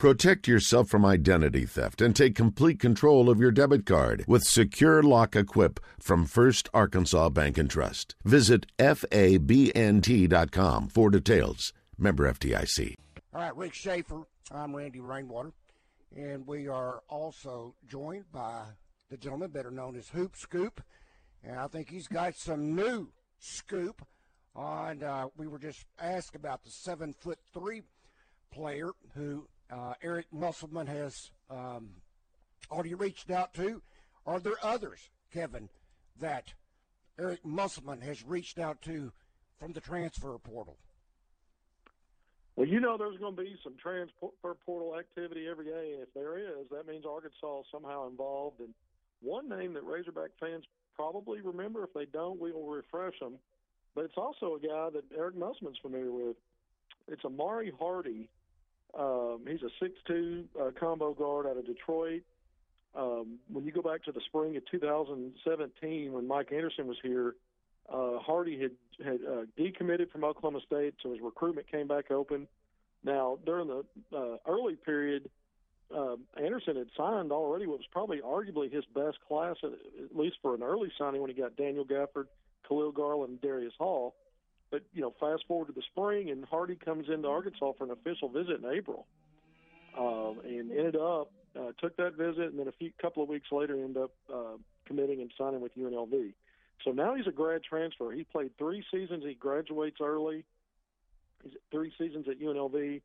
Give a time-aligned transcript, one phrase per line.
[0.00, 5.02] Protect yourself from identity theft and take complete control of your debit card with Secure
[5.02, 8.14] Lock Equip from First Arkansas Bank and Trust.
[8.24, 9.68] Visit FABNT.com
[10.88, 11.74] for details.
[11.98, 12.94] Member FDIC.
[13.34, 14.22] All right, Rick Schaeffer.
[14.50, 15.52] I'm Randy Rainwater.
[16.16, 18.62] And we are also joined by
[19.10, 20.82] the gentleman better known as Hoop Scoop.
[21.44, 24.00] And I think he's got some new scoop
[24.56, 25.02] on.
[25.02, 27.82] Uh, we were just asked about the seven foot three
[28.50, 31.90] player who uh, Eric Musselman has um,
[32.70, 33.82] already reached out to.
[34.26, 35.68] Are there others, Kevin,
[36.20, 36.54] that
[37.18, 39.12] Eric Musselman has reached out to
[39.58, 40.76] from the transfer portal?
[42.56, 45.92] Well, you know there's going to be some transfer portal activity every day.
[45.94, 48.60] and If there is, that means Arkansas is somehow involved.
[48.60, 48.74] And
[49.22, 53.38] one name that Razorback fans probably remember, if they don't, we will refresh them.
[53.94, 56.36] But it's also a guy that Eric Musselman's familiar with.
[57.08, 58.28] It's Amari Hardy,
[58.98, 62.22] um, he's a six-two uh, combo guard out of Detroit.
[62.94, 67.36] Um, when you go back to the spring of 2017, when Mike Anderson was here,
[67.92, 68.72] uh, Hardy had
[69.04, 72.46] had uh, decommitted from Oklahoma State, so his recruitment came back open.
[73.02, 75.30] Now, during the uh, early period,
[75.94, 80.36] uh, Anderson had signed already what was probably arguably his best class, at, at least
[80.42, 82.26] for an early signing when he got Daniel Gafford,
[82.68, 84.14] Khalil Garland, and Darius Hall.
[84.70, 87.90] But you know, fast forward to the spring, and Hardy comes into Arkansas for an
[87.90, 89.06] official visit in April,
[89.98, 93.48] uh, and ended up uh, took that visit, and then a few couple of weeks
[93.50, 96.32] later, ended up uh, committing and signing with UNLV.
[96.84, 98.10] So now he's a grad transfer.
[98.12, 99.24] He played three seasons.
[99.26, 100.44] He graduates early.
[101.42, 103.02] He's three seasons at UNLV.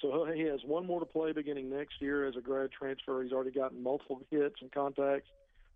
[0.00, 3.22] So he has one more to play beginning next year as a grad transfer.
[3.22, 5.28] He's already gotten multiple hits and contacts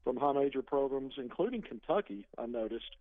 [0.05, 2.27] from high major programs, including Kentucky.
[2.39, 2.97] I noticed.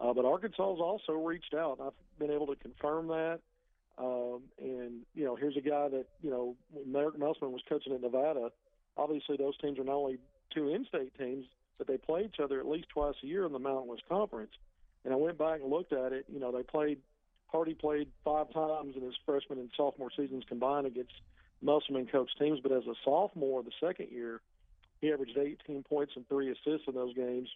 [0.00, 1.78] Uh, but Arkansas has also reached out.
[1.80, 3.40] I've been able to confirm that.
[3.98, 7.94] Um, and you know, here's a guy that you know, when Merrick Musselman was coaching
[7.94, 8.50] at Nevada.
[8.98, 10.18] Obviously, those teams are not only
[10.54, 11.46] two in-state teams,
[11.78, 14.52] but they play each other at least twice a year in the Mountain West Conference.
[15.04, 16.26] And I went back and looked at it.
[16.32, 16.98] You know, they played.
[17.48, 21.12] Hardy played five times in his freshman and sophomore seasons combined against
[21.62, 22.58] Musselman coach teams.
[22.60, 24.40] But as a sophomore, the second year,
[25.00, 27.48] he averaged 18 points and three assists in those games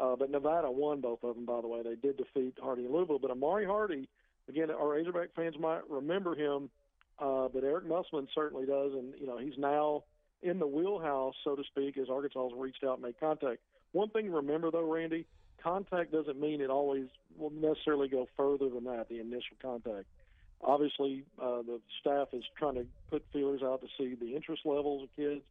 [0.00, 1.82] uh, but Nevada won both of them, by the way.
[1.82, 3.18] They did defeat Hardy and Louisville.
[3.18, 4.08] But Amari Hardy,
[4.48, 6.70] again, our Razorback fans might remember him,
[7.18, 8.92] uh, but Eric Musselman certainly does.
[8.92, 10.04] And, you know, he's now
[10.42, 13.60] in the wheelhouse, so to speak, as Arkansas has reached out and made contact.
[13.92, 15.26] One thing to remember, though, Randy,
[15.62, 20.06] contact doesn't mean it always will necessarily go further than that, the initial contact.
[20.60, 25.04] Obviously, uh, the staff is trying to put feelers out to see the interest levels
[25.04, 25.42] of kids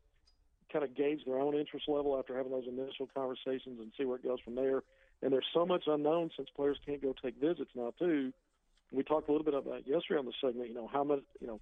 [0.72, 4.18] kind of gauge their own interest level after having those initial conversations and see where
[4.18, 4.84] it goes from there.
[5.22, 8.32] And there's so much unknown since players can't go take visits now too.
[8.92, 10.70] We talked a little bit about yesterday on the segment.
[10.70, 11.60] You know how much you know,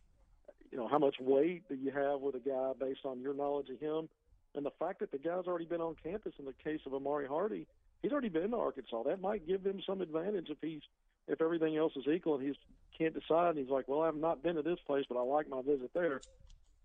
[0.71, 3.69] you know how much weight do you have with a guy based on your knowledge
[3.69, 4.09] of him,
[4.53, 6.33] and the fact that the guy's already been on campus.
[6.37, 7.65] In the case of Amari Hardy,
[8.01, 9.03] he's already been to Arkansas.
[9.03, 10.81] That might give him some advantage if he's
[11.27, 12.53] if everything else is equal and he
[12.97, 13.51] can't decide.
[13.51, 15.91] And he's like, well, I've not been to this place, but I like my visit
[15.95, 16.21] there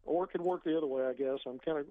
[0.04, 1.04] or it could work the other way.
[1.04, 1.86] I guess I'm kind of,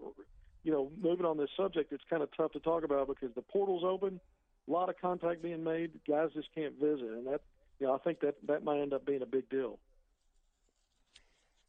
[0.64, 1.92] you know, moving on this subject.
[1.92, 4.20] It's kind of tough to talk about because the portal's open,
[4.68, 5.92] a lot of contact being made.
[6.08, 7.42] Guys just can't visit, and that,
[7.80, 9.80] you know, I think that that might end up being a big deal.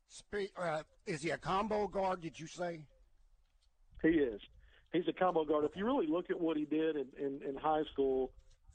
[0.08, 2.20] Speak, uh, is he a combo guard?
[2.20, 2.80] Did you say?
[4.02, 4.40] He is.
[4.92, 5.64] He's a combo guard.
[5.64, 8.32] If you really look at what he did in, in, in high school,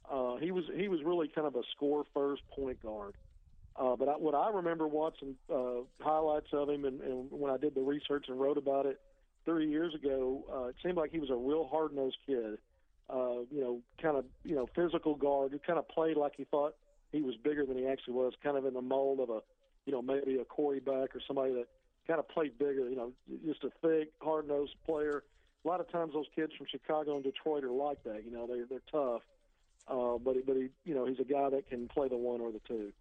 [0.09, 3.15] uh, he was he was really kind of a score first point guard.
[3.77, 7.57] Uh, but I, what I remember watching uh, highlights of him, and, and when I
[7.57, 9.01] did the research and wrote about it
[9.45, 12.57] 30 years ago, uh, it seemed like he was a real hard nosed kid.
[13.09, 16.43] Uh, you know, kind of you know physical guard who kind of played like he
[16.45, 16.75] thought
[17.11, 19.41] he was bigger than he actually was, kind of in the mold of a
[19.85, 21.67] you know maybe a Corey Beck or somebody that
[22.07, 22.89] kind of played bigger.
[22.89, 23.11] You know,
[23.45, 25.23] just a thick, hard nosed player.
[25.63, 28.23] A lot of times those kids from Chicago and Detroit are like that.
[28.25, 29.21] You know, they they're tough.
[29.87, 32.51] Uh, but but he you know he's a guy that can play the one or
[32.51, 32.91] the two.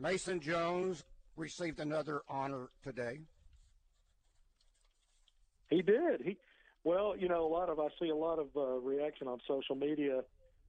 [0.00, 1.04] Mason Jones
[1.36, 3.20] received another honor today.
[5.68, 6.22] He did.
[6.22, 6.36] He
[6.82, 9.74] well, you know, a lot of I see a lot of uh, reaction on social
[9.74, 10.22] media,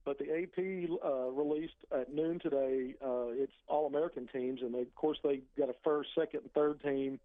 [0.04, 2.94] but the AP uh, released at noon today.
[3.02, 6.52] Uh, it's All American teams, and they, of course they got a first, second, and
[6.52, 7.18] third team,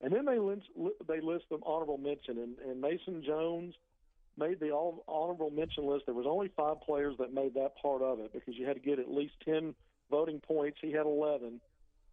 [0.00, 0.66] and then they list
[1.06, 3.74] they list them honorable mention, and, and Mason Jones
[4.36, 6.06] made the all honorable mention list.
[6.06, 8.82] There was only five players that made that part of it because you had to
[8.82, 9.74] get at least ten
[10.12, 10.78] voting points.
[10.80, 11.60] He had 11.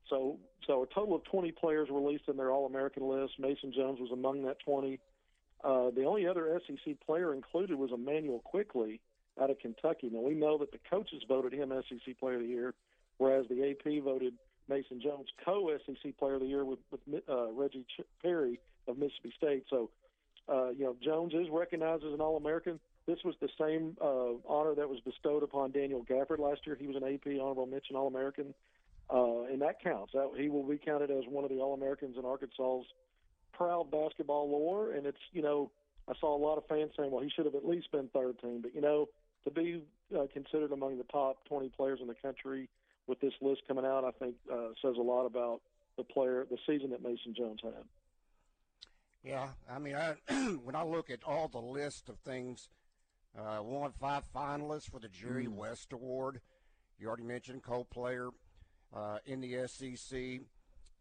[0.09, 3.33] So, so a total of 20 players released in their All-American list.
[3.37, 4.99] Mason Jones was among that 20.
[5.63, 9.01] Uh, the only other SEC player included was Immanuel Quickley
[9.39, 10.09] out of Kentucky.
[10.11, 12.73] Now we know that the coaches voted him SEC Player of the Year,
[13.17, 14.33] whereas the AP voted
[14.69, 17.85] Mason Jones co-SEC Player of the Year with, with uh, Reggie
[18.21, 19.65] Perry of Mississippi State.
[19.69, 19.89] So,
[20.47, 22.79] uh, you know, Jones is recognized as an All-American.
[23.09, 26.77] This was the same uh, honor that was bestowed upon Daniel Gafford last year.
[26.79, 28.53] He was an AP Honorable Mention All-American,
[29.09, 30.13] uh, and that counts.
[30.13, 32.85] That, he will be counted as one of the All-Americans in Arkansas's
[33.51, 34.91] proud basketball lore.
[34.91, 35.71] And it's, you know,
[36.07, 38.39] I saw a lot of fans saying, well, he should have at least been third
[38.41, 38.59] team.
[38.61, 39.09] But, you know,
[39.43, 39.81] to be
[40.15, 42.69] uh, considered among the top 20 players in the country
[43.07, 45.61] with this list coming out, I think uh, says a lot about
[45.97, 47.73] the player, the season that Mason Jones had.
[49.23, 50.13] Yeah, I mean, I,
[50.63, 52.69] when I look at all the list of things,
[53.37, 55.55] uh, won five finalists for the Jerry mm.
[55.55, 56.41] West Award.
[56.97, 58.29] You already mentioned co-player
[58.95, 60.41] uh, in the SEC.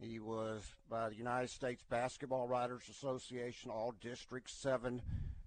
[0.00, 5.02] He was by the United States Basketball Writers Association, All District Seven.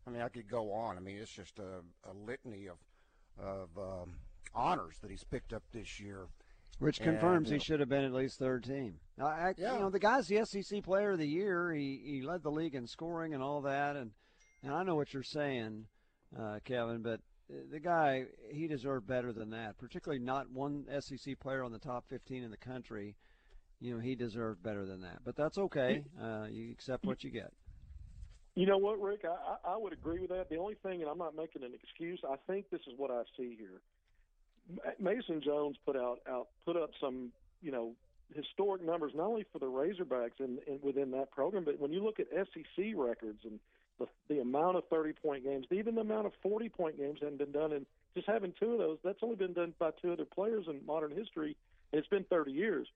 [0.05, 0.97] I mean, I could go on.
[0.97, 2.77] I mean, it's just a, a litany of
[3.39, 4.15] of um,
[4.53, 6.27] honors that he's picked up this year.
[6.79, 8.95] Which confirms and, he should have been at least third team.
[9.19, 9.73] I, I, yeah.
[9.73, 11.71] You know, the guy's the SEC Player of the Year.
[11.71, 13.95] He he led the league in scoring and all that.
[13.95, 14.11] And
[14.63, 15.85] and I know what you're saying,
[16.39, 17.19] uh, Kevin, but
[17.71, 19.77] the guy he deserved better than that.
[19.77, 23.15] Particularly not one SEC player on the top 15 in the country.
[23.79, 25.19] You know, he deserved better than that.
[25.25, 26.03] But that's okay.
[26.21, 27.51] Uh, you accept what you get.
[28.55, 29.25] You know what, Rick?
[29.25, 30.49] I, I would agree with that.
[30.49, 33.23] The only thing, and I'm not making an excuse, I think this is what I
[33.37, 33.81] see here.
[34.99, 37.31] Mason Jones put out out put up some
[37.61, 37.93] you know
[38.33, 42.19] historic numbers not only for the Razorbacks and within that program, but when you look
[42.19, 43.59] at SEC records and
[44.01, 47.37] the, the amount of 30 point games, even the amount of 40 point games hadn't
[47.37, 50.25] been done, and just having two of those, that's only been done by two other
[50.25, 51.55] players in modern history,
[51.91, 52.87] and it's been 30 years.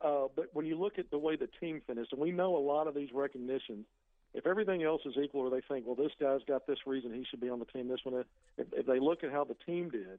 [0.00, 2.58] Uh, but when you look at the way the team finished, and we know a
[2.58, 3.86] lot of these recognitions,
[4.34, 7.24] if everything else is equal, or they think, well, this guy's got this reason he
[7.28, 8.24] should be on the team, this one,
[8.56, 10.18] if, if they look at how the team did,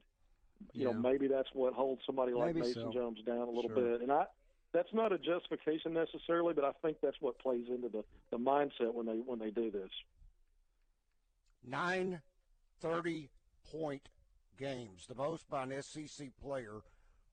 [0.72, 0.92] you yeah.
[0.92, 2.92] know, maybe that's what holds somebody like maybe Mason so.
[2.92, 3.92] Jones down a little sure.
[3.92, 4.02] bit.
[4.02, 4.26] And I,
[4.72, 8.94] that's not a justification necessarily, but I think that's what plays into the, the mindset
[8.94, 9.90] when they when they do this.
[11.66, 12.20] Nine
[12.80, 13.30] thirty
[13.72, 14.08] point
[14.58, 16.82] games, the most by an SEC player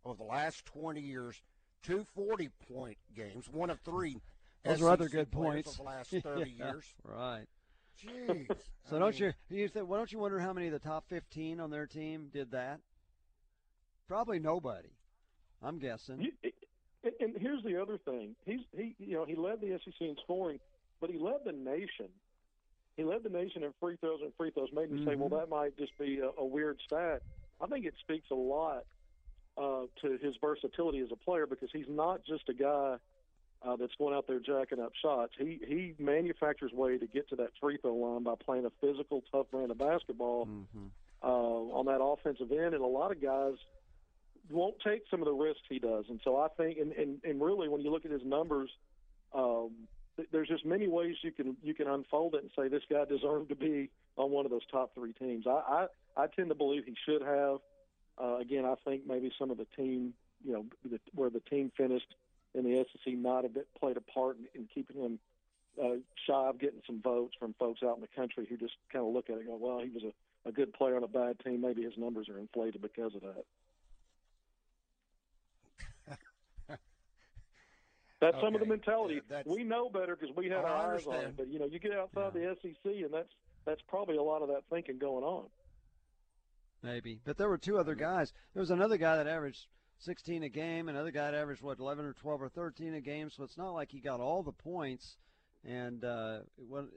[0.05, 1.41] over the last 20 years.
[1.83, 4.21] Two 40 point games, one of three.
[4.63, 5.69] Those are other good points.
[5.69, 6.85] Over the last 30 yeah, years.
[7.03, 7.45] Right.
[8.03, 8.47] Jeez.
[8.89, 10.79] so I don't mean, you, you th- why don't you wonder how many of the
[10.79, 12.79] top 15 on their team did that?
[14.07, 14.89] Probably nobody.
[15.61, 16.21] I'm guessing.
[16.21, 16.31] You,
[17.19, 18.35] and here's the other thing.
[18.45, 20.59] He's he you know he led the SEC in scoring,
[20.99, 22.09] but he led the nation.
[22.95, 24.69] He led the nation in free throws and free throws.
[24.73, 25.09] Made me mm-hmm.
[25.09, 27.21] say, well, that might just be a, a weird stat.
[27.61, 28.85] I think it speaks a lot
[29.57, 32.97] uh, to his versatility as a player because he's not just a guy
[33.63, 35.33] uh, that's going out there jacking up shots.
[35.37, 39.23] He he manufactures way to get to that free throw line by playing a physical,
[39.31, 40.87] tough brand of basketball mm-hmm.
[41.23, 43.55] uh, on that offensive end, and a lot of guys
[44.49, 46.05] won't take some of the risks he does.
[46.09, 48.69] And so I think, and, and, and really, when you look at his numbers,
[49.33, 49.71] um,
[50.31, 53.49] there's just many ways you can you can unfold it and say this guy deserved
[53.49, 55.45] to be on one of those top three teams.
[55.45, 57.59] I I, I tend to believe he should have.
[58.19, 60.13] Uh, again, I think maybe some of the team,
[60.43, 62.15] you know, the, where the team finished
[62.55, 65.19] in the SEC might have played a part in, in keeping him
[65.81, 69.05] uh, shy of getting some votes from folks out in the country who just kind
[69.05, 71.07] of look at it and go, well, he was a, a good player on a
[71.07, 71.61] bad team.
[71.61, 73.45] Maybe his numbers are inflated because of that.
[78.19, 78.45] That's okay.
[78.45, 79.21] some of the mentality.
[79.29, 81.37] Yeah, we know better because we had our eyes on it.
[81.37, 82.53] But you know, you get outside yeah.
[82.63, 83.29] the SEC, and that's
[83.65, 85.45] that's probably a lot of that thinking going on.
[86.81, 88.33] Maybe, but there were two other guys.
[88.53, 89.67] There was another guy that averaged
[89.99, 93.29] 16 a game, another guy that averaged what 11 or 12 or 13 a game.
[93.29, 95.17] So it's not like he got all the points.
[95.65, 96.39] And uh,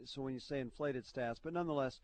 [0.04, 2.00] so when you say inflated stats, but nonetheless,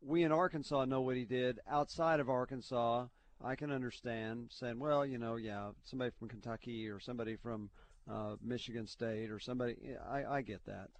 [0.00, 3.06] we in Arkansas know what he did outside of Arkansas.
[3.42, 7.70] I can understand saying, well, you know, yeah, somebody from Kentucky or somebody from
[8.10, 9.76] uh, Michigan State or somebody.
[10.08, 10.90] I, I get that.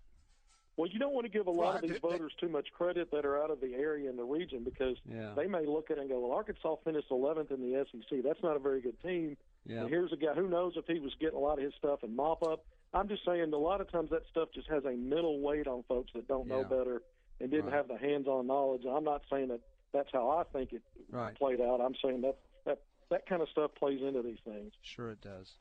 [0.76, 3.24] Well, you don't want to give a lot of these voters too much credit that
[3.24, 5.32] are out of the area and the region because yeah.
[5.36, 8.24] they may look at it and go, "Well, Arkansas finished 11th in the SEC.
[8.24, 9.82] That's not a very good team." Yeah.
[9.82, 12.02] And here's a guy who knows if he was getting a lot of his stuff
[12.02, 12.64] and mop up.
[12.92, 15.84] I'm just saying, a lot of times that stuff just has a mental weight on
[15.88, 17.02] folks that don't know better
[17.40, 17.74] and didn't right.
[17.74, 18.82] have the hands-on knowledge.
[18.88, 19.60] I'm not saying that
[19.92, 21.34] that's how I think it right.
[21.36, 21.80] played out.
[21.80, 24.72] I'm saying that that that kind of stuff plays into these things.
[24.82, 25.54] Sure, it does.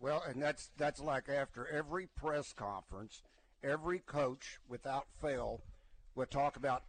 [0.00, 3.22] Well, and that's that's like after every press conference,
[3.62, 5.62] every coach without fail
[6.14, 6.82] would talk about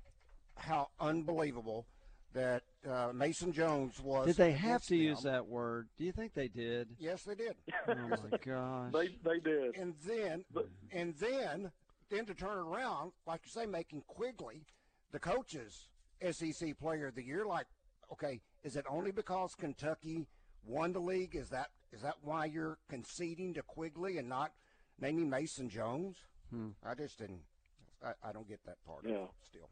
[0.55, 1.87] how unbelievable
[2.33, 4.27] that uh, Mason Jones was.
[4.27, 4.99] Did they have to them.
[4.99, 5.87] use that word?
[5.97, 6.89] Do you think they did?
[6.99, 7.55] Yes, they did.
[7.87, 8.91] oh my gosh.
[8.93, 9.75] They they did.
[9.77, 11.71] And then but, and then
[12.09, 14.65] then to turn around, like you say, making Quickley
[15.11, 15.87] the coach's
[16.31, 17.45] SEC Player of the Year.
[17.45, 17.67] Like,
[18.11, 20.27] okay, is it only because Kentucky
[20.65, 21.35] won the league?
[21.35, 24.51] Is that is that why you're conceding to Quickley and not
[24.99, 26.15] naming Mason Jones?
[26.49, 26.69] Hmm.
[26.85, 27.41] I just didn't.
[28.03, 29.03] I, I don't get that part.
[29.05, 29.25] Yeah.
[29.49, 29.69] Still,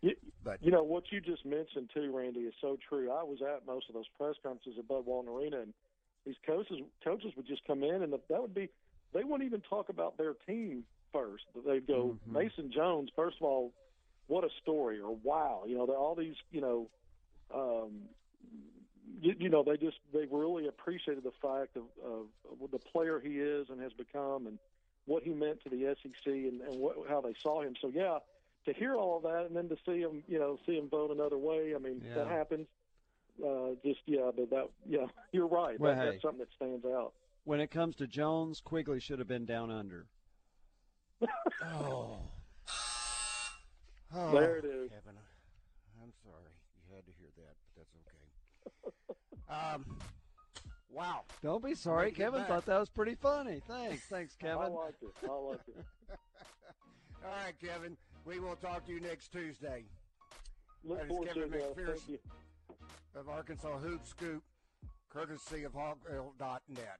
[0.00, 0.12] You,
[0.44, 3.10] but you know what you just mentioned too, Randy, is so true.
[3.10, 5.74] I was at most of those press conferences at Bud Walton Arena, and
[6.24, 8.68] these coaches coaches would just come in, and that would be
[9.12, 11.44] they wouldn't even talk about their team first.
[11.66, 12.32] They'd go Mhm.
[12.32, 13.10] Mason Jones.
[13.16, 13.72] First of all,
[14.28, 16.88] what a story, or wow, you know, all these, you know,
[17.54, 18.08] um,
[19.20, 22.26] you, you know, they just they really appreciated the fact of, of,
[22.62, 24.58] of the player he is and has become, and
[25.06, 27.74] what he meant to the SEC, and, and what, how they saw him.
[27.80, 28.18] So yeah,
[28.66, 31.10] to hear all of that, and then to see him, you know, see him vote
[31.10, 31.74] another way.
[31.74, 32.66] I mean, that happens.
[33.44, 35.78] Uh, just yeah, but that yeah, you're right.
[35.78, 36.10] Well, that, hey.
[36.10, 37.12] That's something that stands out.
[37.44, 40.06] When it comes to Jones, Quickley should have been down under.
[41.22, 42.18] oh,
[44.14, 44.90] oh There it is.
[44.90, 45.16] Kevin,
[46.02, 46.50] I'm sorry
[46.88, 48.16] you had to hear that, but that's okay.
[49.48, 49.84] um,
[50.90, 51.22] wow.
[51.42, 52.10] Don't be sorry.
[52.12, 53.60] Kevin thought that was pretty funny.
[53.66, 54.04] Thanks.
[54.06, 54.58] Thanks, Kevin.
[54.58, 55.28] I like it.
[55.28, 55.84] I like it.
[57.24, 57.96] All right, Kevin.
[58.24, 59.84] We will talk to you next Tuesday
[60.84, 62.18] Look That is Kevin to McPherson.
[63.14, 64.42] Of Arkansas Hoop Scoop,
[65.08, 66.98] courtesy of hogville.net.